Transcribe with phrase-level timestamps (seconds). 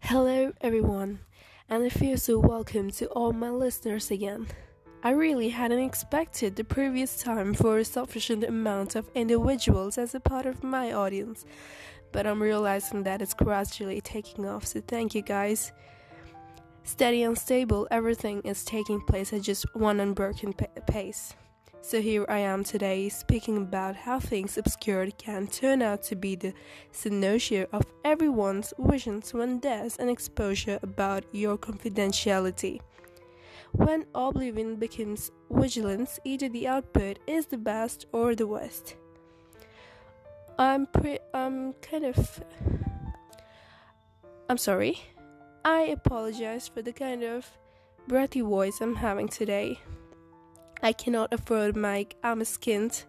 [0.00, 1.18] Hello, everyone,
[1.68, 4.46] and I feel so welcome to all my listeners again.
[5.02, 10.20] I really hadn't expected the previous time for a sufficient amount of individuals as a
[10.20, 11.44] part of my audience,
[12.12, 15.72] but I'm realizing that it's gradually taking off, so thank you guys.
[16.84, 20.54] Steady and stable, everything is taking place at just one unbroken
[20.86, 21.34] pace.
[21.86, 26.34] So here I am today speaking about how things obscured can turn out to be
[26.34, 26.52] the
[26.92, 32.80] cynosure of everyone's visions when there's an exposure about your confidentiality.
[33.70, 38.96] When oblivion becomes vigilance, either the output is the best or the worst.
[40.58, 42.42] I'm pre- I'm kind of
[44.48, 45.02] I'm sorry.
[45.64, 47.46] I apologize for the kind of
[48.08, 49.78] breathy voice I'm having today.
[50.86, 53.06] I cannot afford a mic, um, I'm a skint.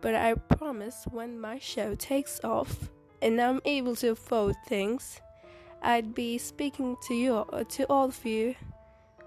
[0.00, 2.90] But I promise when my show takes off
[3.22, 5.20] and I'm able to afford things,
[5.80, 8.56] I'd be speaking to you uh, to all of you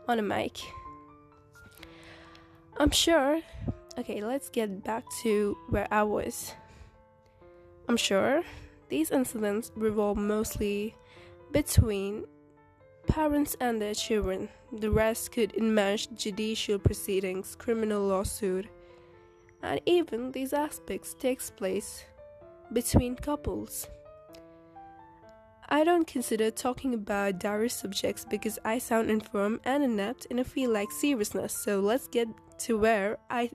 [0.10, 0.58] on a mic.
[2.76, 3.40] I'm sure.
[3.98, 6.54] Okay, let's get back to where I was.
[7.88, 8.44] I'm sure
[8.90, 10.96] these incidents revolve mostly
[11.54, 12.26] between
[13.10, 14.48] parents and their children.
[14.72, 18.68] The rest could enmesh judicial proceedings, criminal lawsuit,
[19.62, 22.06] and even these aspects takes place
[22.72, 23.88] between couples.
[25.68, 30.44] I don't consider talking about diary subjects because I sound infirm and inept and I
[30.44, 32.28] feel like seriousness, so let's get
[32.60, 33.50] to where I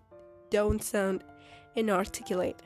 [0.51, 1.25] don't sound
[1.77, 2.61] inarticulate.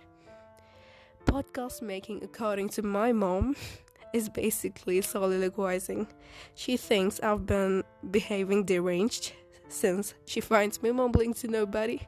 [1.27, 3.57] Podcast making, according to my mom,
[4.13, 6.07] is basically soliloquizing.
[6.55, 9.33] She thinks I've been behaving deranged
[9.69, 12.07] since she finds me mumbling to nobody.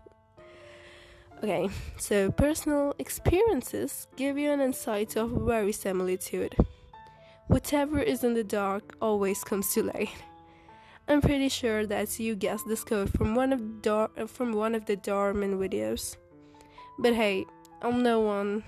[1.43, 6.55] Okay, so personal experiences give you an insight of verisimilitude.
[7.47, 10.11] Whatever is in the dark always comes to light.
[11.09, 14.85] I'm pretty sure that you guessed this code from one of Dar- from one of
[14.85, 16.17] the Dhar Mann videos.
[16.99, 17.47] But hey,
[17.83, 18.63] I'm no one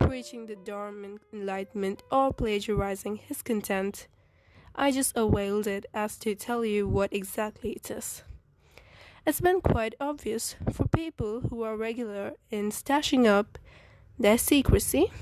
[0.00, 4.08] preaching the dormant enlightenment or plagiarizing his content.
[4.74, 8.22] I just availed it as to tell you what exactly it is.
[9.26, 13.58] It's been quite obvious for people who are regular in stashing up
[14.18, 15.12] their secrecy.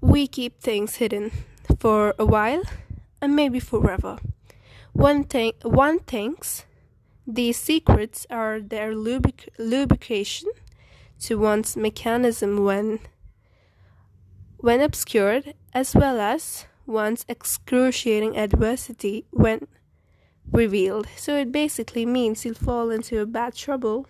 [0.00, 1.30] We keep things hidden
[1.78, 2.62] for a while
[3.20, 4.18] and maybe forever.
[4.92, 6.64] One thing one thinks
[7.26, 10.48] these secrets are their lubric- lubrication
[11.20, 13.00] to one's mechanism when
[14.58, 19.66] when obscured as well as one's excruciating adversity when
[20.50, 21.08] revealed.
[21.16, 24.06] So it basically means you'll fall into a bad trouble,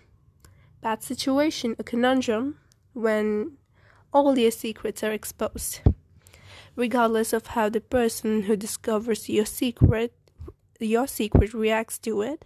[0.81, 2.59] bad situation, a conundrum
[2.93, 3.57] when
[4.13, 5.81] all your secrets are exposed.
[6.75, 10.13] Regardless of how the person who discovers your secret
[10.79, 12.45] your secret reacts to it,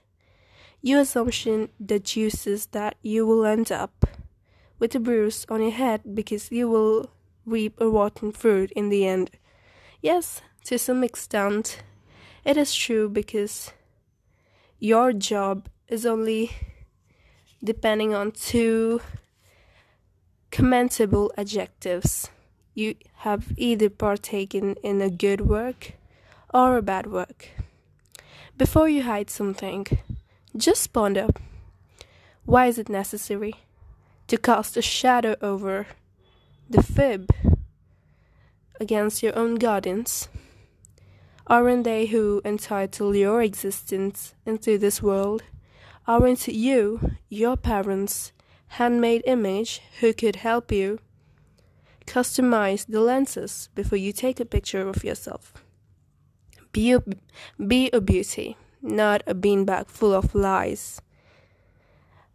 [0.82, 4.06] your assumption deduces that you will end up
[4.82, 7.12] with a bruise on your head because you will
[7.46, 9.30] reap a rotten fruit in the end.
[10.02, 11.84] Yes, to some extent,
[12.44, 13.72] it is true because
[14.80, 16.50] your job is only
[17.64, 19.00] depending on two
[20.50, 22.30] commendable adjectives.
[22.74, 25.94] You have either partaken in a good work
[26.52, 27.50] or a bad work.
[28.58, 29.86] Before you hide something,
[30.58, 31.28] just ponder
[32.46, 33.54] why is it necessary?
[34.32, 35.88] To cast a shadow over
[36.70, 37.30] the fib
[38.80, 40.30] against your own guardians?
[41.48, 45.44] Aren't they who entitle your existence into this world?
[46.08, 48.32] Aren't you, your parents'
[48.80, 51.00] handmade image, who could help you
[52.08, 55.54] customize the lenses before you take a picture of yourself?
[56.72, 57.04] Be a,
[57.60, 61.02] be a beauty, not a beanbag full of lies.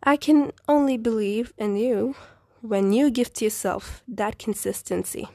[0.08, 2.14] I can only believe in you
[2.60, 5.26] when you gift yourself that consistency.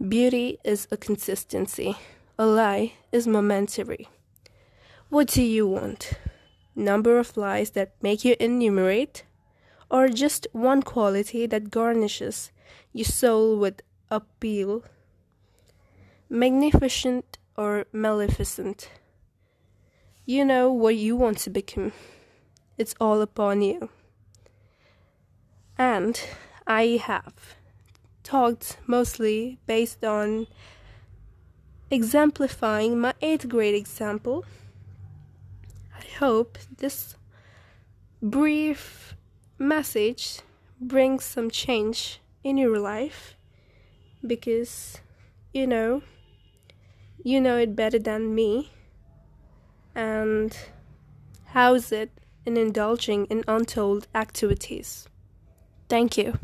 [0.00, 1.96] Beauty is a consistency,
[2.38, 4.08] a lie is momentary.
[5.10, 6.12] What do you want?
[6.74, 9.24] Number of lies that make you enumerate,
[9.90, 12.50] or just one quality that garnishes
[12.94, 14.82] your soul with appeal?
[16.30, 18.88] Magnificent or maleficent?
[20.24, 21.92] You know what you want to become.
[22.80, 23.90] It's all upon you.
[25.76, 26.18] And
[26.66, 27.34] I have
[28.22, 30.46] talked mostly based on
[31.90, 34.46] exemplifying my eighth grade example.
[35.94, 37.16] I hope this
[38.22, 39.14] brief
[39.58, 40.40] message
[40.80, 43.36] brings some change in your life
[44.26, 45.02] because
[45.52, 46.00] you know,
[47.22, 48.70] you know it better than me.
[49.94, 50.56] And
[51.44, 52.10] how's it
[52.46, 55.08] in indulging in untold activities?
[55.88, 56.38] Thank you.